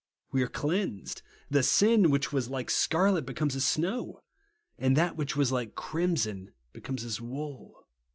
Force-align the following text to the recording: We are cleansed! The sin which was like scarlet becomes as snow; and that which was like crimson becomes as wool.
We 0.31 0.41
are 0.41 0.47
cleansed! 0.47 1.21
The 1.51 1.61
sin 1.61 2.09
which 2.09 2.33
was 2.33 2.49
like 2.49 2.71
scarlet 2.71 3.23
becomes 3.23 3.55
as 3.55 3.65
snow; 3.65 4.21
and 4.79 4.97
that 4.97 5.15
which 5.15 5.35
was 5.35 5.51
like 5.51 5.75
crimson 5.75 6.53
becomes 6.73 7.03
as 7.05 7.21
wool. 7.21 7.85